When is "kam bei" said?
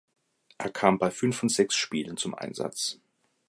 0.71-1.11